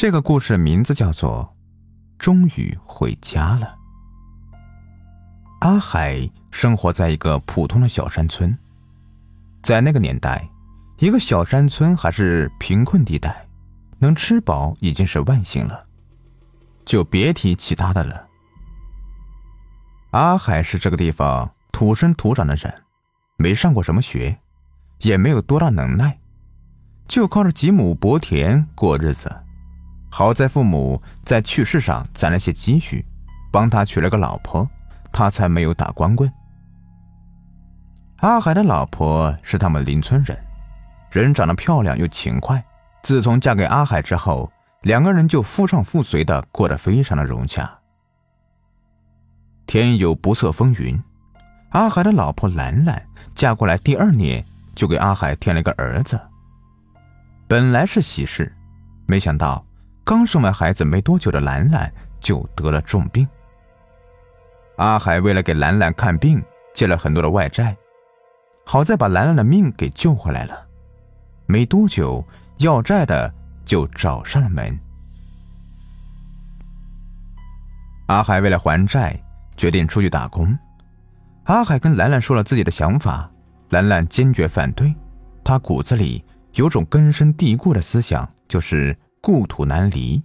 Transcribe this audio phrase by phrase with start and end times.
[0.00, 1.54] 这个故事名字叫做
[2.18, 3.76] 《终于回家了》。
[5.60, 8.56] 阿海生活在一个普通的小山村，
[9.62, 10.48] 在那个年代，
[11.00, 13.46] 一个小山村还是贫困地带，
[13.98, 15.86] 能吃饱已经是万幸了，
[16.86, 18.26] 就别提其他的了。
[20.12, 22.84] 阿海是这个地方土生土长的人，
[23.36, 24.38] 没上过什么学，
[25.00, 26.18] 也没有多大能耐，
[27.06, 29.42] 就靠着几亩薄田过日子。
[30.10, 33.04] 好在父母在去世上攒了些积蓄，
[33.50, 34.68] 帮他娶了个老婆，
[35.12, 36.30] 他才没有打光棍。
[38.16, 40.36] 阿海的老婆是他们邻村人，
[41.10, 42.62] 人长得漂亮又勤快。
[43.02, 47.78] 自从嫁给阿海之后，两个人就夫唱妇随的过得非常的融洽。
[49.66, 51.02] 天有不测风云，
[51.70, 56.20] 阿海的老婆兰兰嫁过来第二年就给阿海添了个儿子。
[57.48, 58.54] 本来是喜事，
[59.06, 59.64] 没想到
[60.10, 61.88] 刚生完孩子没多久的兰兰
[62.18, 63.24] 就得了重病。
[64.74, 66.42] 阿海为了给兰兰看病，
[66.74, 67.76] 借了很多的外债，
[68.66, 70.66] 好在把兰兰的命给救回来了。
[71.46, 72.26] 没多久，
[72.58, 73.32] 要债的
[73.64, 74.76] 就找上了门。
[78.08, 79.16] 阿海为了还债。
[79.56, 80.58] 决定出去打工，
[81.44, 83.30] 阿海跟兰兰说了自己的想法，
[83.68, 84.92] 兰兰坚决反对。
[85.44, 86.24] 他骨子里
[86.54, 90.22] 有种根深蒂固的思想，就是故土难离。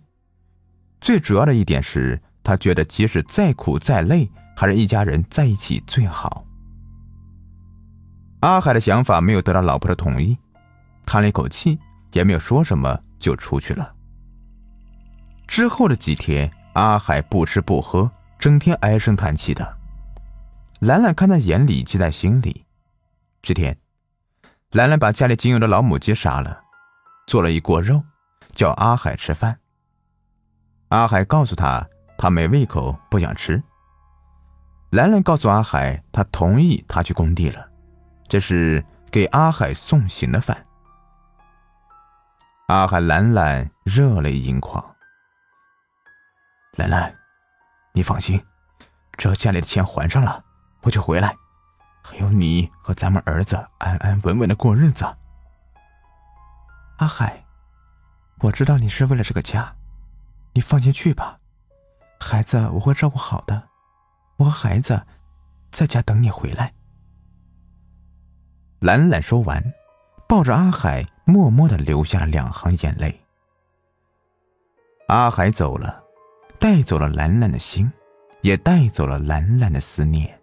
[1.01, 6.45] 最主要的一点是他觉得，即使再苦再累，还是一家人在一起最好。
[8.41, 10.37] 阿海的想法没有得到老婆的同意，
[11.05, 11.79] 叹了一口气，
[12.13, 13.93] 也没有说什么，就出去了。
[15.47, 18.11] 之后的几天，阿海不吃不喝。
[18.37, 19.77] 整天唉声叹气的，
[20.81, 22.65] 兰兰看在眼里，记在心里。
[23.41, 23.75] 这天，
[24.71, 26.61] 兰兰把家里仅有的老母鸡杀了，
[27.25, 28.03] 做了一锅肉，
[28.55, 29.59] 叫阿海吃饭。
[30.89, 33.61] 阿海告诉他，他没胃口，不想吃。
[34.91, 37.69] 兰兰告诉阿海，他同意他去工地了，
[38.27, 40.65] 这是给阿海送行的饭。
[42.67, 44.95] 阿海兰兰热泪盈眶，
[46.77, 47.15] 兰兰。
[47.93, 48.43] 你放心，
[49.17, 50.43] 只要家里的钱还上了，
[50.81, 51.35] 我就回来，
[52.03, 55.05] 还有你和咱们儿子安安稳稳的过日子。
[56.97, 57.44] 阿海，
[58.41, 59.75] 我知道你是为了这个家，
[60.53, 61.39] 你放心去吧，
[62.19, 63.69] 孩子我会照顾好的，
[64.37, 65.05] 我和孩子
[65.71, 66.73] 在家等你回来。
[68.79, 69.73] 兰兰说完，
[70.27, 73.21] 抱着阿海，默默的流下了两行眼泪。
[75.07, 76.03] 阿海走了。
[76.57, 77.91] 带走了兰兰的心，
[78.41, 80.39] 也带走了兰兰的思念。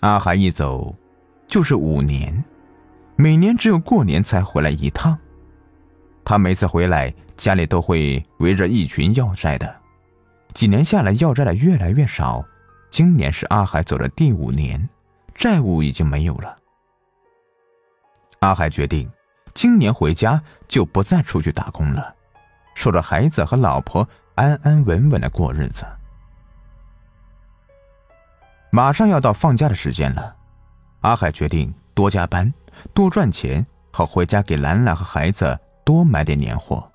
[0.00, 0.94] 阿海一走，
[1.46, 2.42] 就是五年，
[3.16, 5.18] 每年只有过年才回来一趟。
[6.24, 9.80] 他每次回来，家里都会围着一群要债的。
[10.54, 12.44] 几年下来，要债的越来越少。
[12.90, 14.88] 今年是阿海走的第五年，
[15.34, 16.58] 债务已经没有了。
[18.40, 19.10] 阿海决定，
[19.54, 22.14] 今年回家就不再出去打工了。
[22.74, 25.86] 守着孩子和老婆，安安稳稳的过日子。
[28.70, 30.36] 马上要到放假的时间了，
[31.00, 32.52] 阿海决定多加班，
[32.94, 36.90] 多赚钱，好回家给兰兰和孩子多买点年货。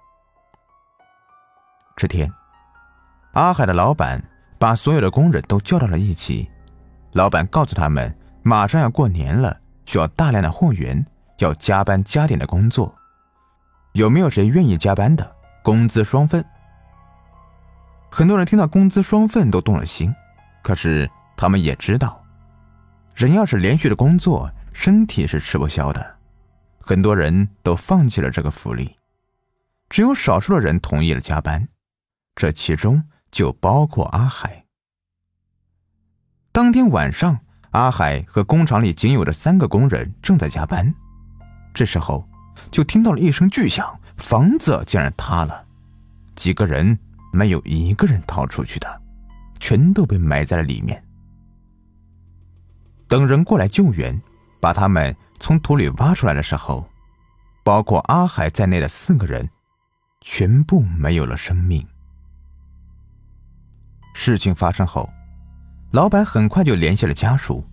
[1.96, 2.31] 这天，
[3.34, 4.24] 阿海的老板
[4.59, 6.50] 把所有的工人都叫到了一起，
[7.14, 11.06] 老板告诉他们，马上要过年了，需要大量的货源，
[11.40, 12.96] 要加班加点的工作，
[13.94, 15.36] 有没有谁愿意加班的？
[15.64, 16.46] 工资双份，
[18.09, 20.14] 很多人听到工资双份都动了心，
[20.64, 22.24] 可是他们也知道，
[23.16, 26.17] 人要是连续的工作，身体是吃不消的。
[26.88, 28.96] 很多人都放弃了这个福利，
[29.90, 31.68] 只有少数的人同意了加班，
[32.34, 34.64] 这其中就包括阿海。
[36.53, 40.96] 当天晚上，阿海和工厂里仅有的三个工人正在加班，
[41.74, 42.25] 这时候
[42.72, 44.00] 就听到了一声巨响。
[44.16, 45.68] 房子竟然塌了，
[46.38, 46.98] 几个人
[47.34, 49.01] 没有一个人逃出去的，
[49.60, 51.04] 全都被埋在了里面。
[53.10, 54.19] 等人过来救援，
[54.62, 56.88] 把他们从土里挖出来的时候，
[57.63, 59.50] 包括阿海在内的四个人，
[60.22, 61.86] 全部没有了生命。
[64.13, 65.10] 事情发生后，
[65.92, 67.63] 老板很快就联系了家属。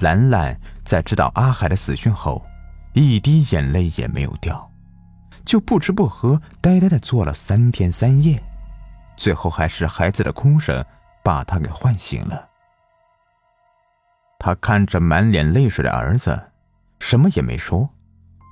[0.00, 2.44] 兰兰在知道阿海的死讯后，
[2.92, 4.70] 一滴眼泪也没有掉。
[5.44, 8.42] 就不吃不喝，呆呆的坐了三天三夜，
[9.16, 10.84] 最后还是孩子的哭声
[11.24, 12.48] 把他给唤醒了。
[14.38, 16.49] 他看着满脸泪水的儿子，
[17.00, 17.90] 什么也没说，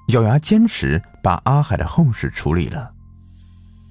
[0.08, 2.92] 咬牙坚持把阿海的后事处理了。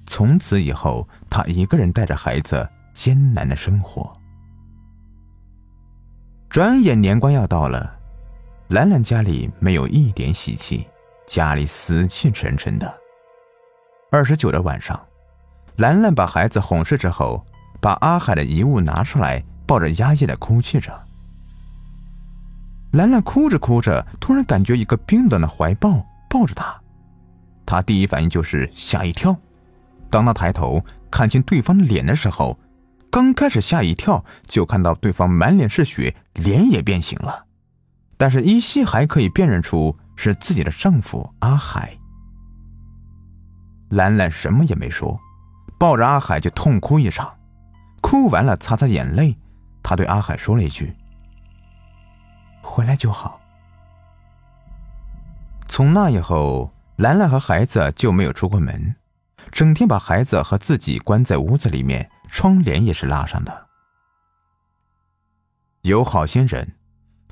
[0.06, 4.14] 从此以后，他一个人带着孩子艰难的生活。
[6.50, 7.98] 转眼年关要到了，
[8.68, 10.86] 兰兰家里没有一点喜气，
[11.26, 12.92] 家里死气沉沉的。
[14.10, 14.98] 二十九的晚上，
[15.76, 17.44] 兰兰把孩子哄睡之后，
[17.80, 21.07] 把阿海的遗物拿出来，抱着压抑的哭泣着。
[22.92, 26.80] 兰兰哭着哭着，突然感觉一个冰冷的怀抱抱着她，
[27.66, 29.36] 她第一反应就是吓一跳。
[30.10, 32.58] 当她抬头看清对方的脸的时候，
[33.10, 37.44] 刚开始吓一跳，就看到对方满脸是血，脸也变形了，
[38.16, 41.98] 但是依稀还可以辨认出是自己的丈夫阿海。
[43.90, 45.18] 兰兰什么也没说，
[45.78, 47.36] 抱着阿海就痛哭一场，
[48.00, 49.36] 哭完了擦擦眼泪，
[49.82, 50.94] 她对阿海说了一句
[52.78, 53.40] ：“回来就好。”
[55.68, 58.94] 从那以后，兰兰和孩子就没有出过门，
[59.50, 62.08] 整天把孩子和自己关在屋子里面。
[62.30, 63.68] 窗帘也是拉上的。
[65.80, 66.74] 有好心人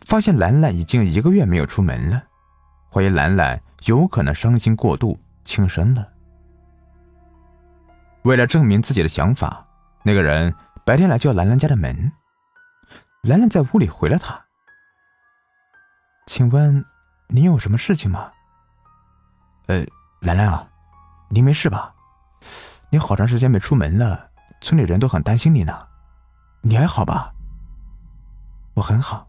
[0.07, 2.25] 发现兰兰已经一个月没有出门了，
[2.91, 6.09] 怀疑兰兰有可能伤心过度轻生了。
[8.23, 9.69] 为了证明自己的想法，
[10.03, 12.11] 那个人白天来叫兰兰家的门。
[13.25, 14.43] 兰兰在屋里回了他
[16.27, 16.85] ：“请问
[17.29, 18.33] 您有什么事情吗
[19.69, 19.85] ？”“呃，
[20.21, 20.69] 兰兰啊，
[21.31, 21.95] 您没事吧？
[22.91, 25.87] 你好长时间没出门了。”村里人都很担心你呢，
[26.63, 27.35] 你还好吧？
[28.75, 29.29] 我很好，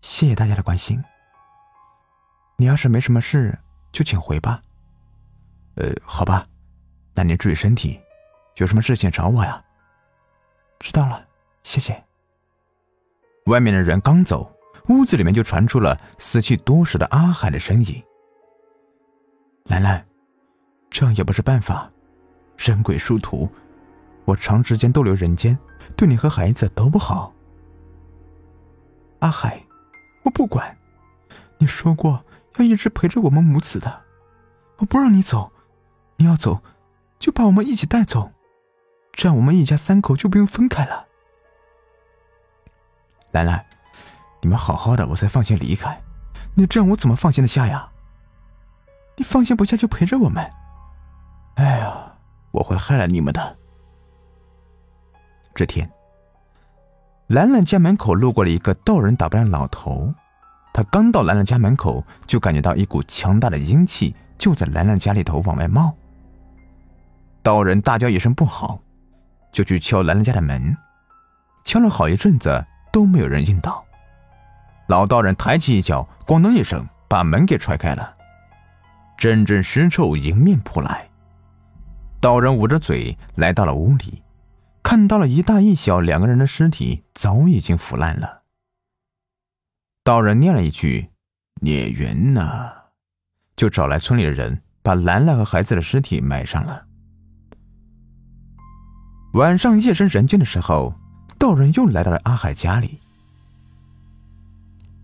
[0.00, 1.04] 谢谢大家的关心。
[2.56, 3.58] 你要是没什么事，
[3.92, 4.62] 就请回吧。
[5.76, 6.44] 呃，好吧，
[7.14, 8.00] 那您注意身体，
[8.56, 9.62] 有什么事情找我呀。
[10.78, 11.26] 知道了，
[11.62, 12.02] 谢谢。
[13.44, 14.50] 外面的人刚走，
[14.90, 18.02] 屋子里面就传出了死去多时的阿海的声音。
[19.64, 20.04] 兰兰，
[20.90, 21.90] 这样也不是办法，
[22.58, 23.48] 人鬼殊途。
[24.24, 25.56] 我长时间逗留人间，
[25.96, 27.32] 对你和孩子都不好。
[29.20, 29.64] 阿海，
[30.24, 30.76] 我不管，
[31.58, 32.24] 你说过
[32.56, 34.02] 要一直陪着我们母子的，
[34.78, 35.52] 我不让你走，
[36.16, 36.62] 你要走，
[37.18, 38.32] 就把我们一起带走，
[39.12, 41.06] 这样我们一家三口就不用分开了。
[43.30, 43.64] 兰兰，
[44.42, 46.00] 你们好好的，我才放心离开。
[46.54, 47.88] 你这样我怎么放心的下呀？
[49.16, 50.50] 你放心不下就陪着我们。
[51.56, 52.14] 哎呀，
[52.52, 53.56] 我会害了你们的。
[55.54, 55.90] 这天，
[57.26, 60.14] 兰兰家门口路过了一个道人打扮的老头。
[60.72, 65.94] 他刚到兰兰家门口，就感觉到一股强大的阴气就在兰兰家里头往外冒。
[67.42, 68.80] 道人大叫一声不好，
[69.52, 70.74] 就去敲兰兰家的门。
[71.64, 73.84] 敲了好一阵子都没有人应道。
[74.90, 78.16] 老道人抬起一脚，咣当一声把门给踹开了。
[79.16, 81.08] 阵阵尸臭迎面扑来。
[82.20, 84.24] 道人捂着嘴来到了屋里。
[84.82, 88.42] 看到了一大一小两个人的尸体，早已经腐烂了。
[90.02, 91.10] 道人念了一句
[91.62, 92.72] “孽缘呐”，
[93.54, 96.88] 就找来村里的人，把兰兰和孩子的尸体埋上了。
[99.34, 100.96] 晚上夜深人静的时候，
[101.38, 102.98] 道人又来到了阿海家里。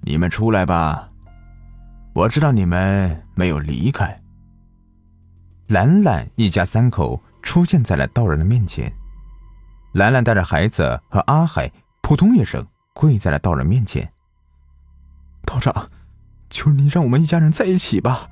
[0.09, 1.11] 你们出来吧，
[2.15, 4.17] 我知道你们没有离开。
[5.67, 8.91] 兰兰一家三口出现在了道人的面前。
[9.95, 11.69] 兰兰带着孩子和阿海，
[12.03, 14.09] 扑通一声跪在了道人面前。
[15.45, 15.91] 道长，
[16.51, 18.31] 求你让我们一家人在一起吧。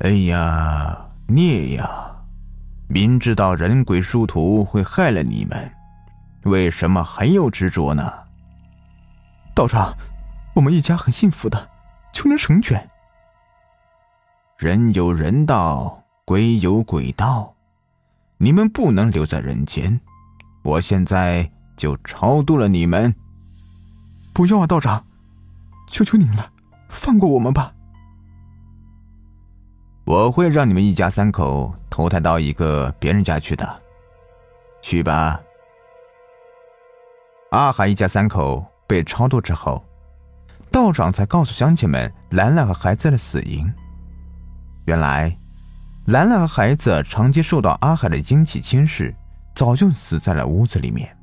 [0.00, 2.24] 哎呀，孽呀！
[2.88, 5.72] 明知道人鬼殊途会害了你们，
[6.42, 8.25] 为什么还要执着呢？
[9.56, 9.96] 道长，
[10.54, 11.70] 我们一家很幸福的，
[12.12, 12.90] 求您成全。
[14.58, 17.54] 人有人道，鬼有鬼道。
[18.36, 19.98] 你们不能留在人间，
[20.62, 23.14] 我现在就超度了你们。
[24.34, 25.02] 不要啊，道长，
[25.88, 26.52] 求求您了，
[26.90, 27.72] 放过我们吧。
[30.04, 33.80] 我会让你们一家三口投胎到一个别人家去的，
[34.82, 35.40] 去吧。
[37.52, 39.84] 阿海一家三口被超度之后，
[40.70, 43.72] 道长才告诉乡亲们兰兰和孩子的死因。
[44.84, 45.36] 原来。
[46.06, 49.12] 兰兰和孩子长期受到阿海的阴气侵蚀，
[49.56, 51.18] 早就死在了屋子里面。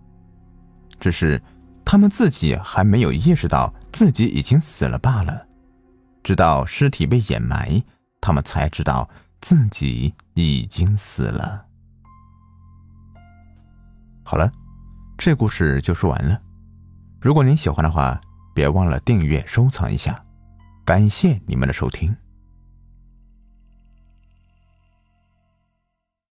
[0.99, 1.41] 只是
[1.85, 5.47] 他们自己还没有意识到自己已经死了罢了。
[6.21, 7.81] 直到尸体被掩埋，
[8.19, 11.65] 他们才知道自己已经死了。
[14.21, 14.51] 好了，
[15.17, 16.41] 这故事就说完了。
[17.23, 18.19] 如果您喜欢的话，
[18.53, 20.21] 别忘了订阅、收藏一下。
[20.83, 22.13] 感谢你们的收听。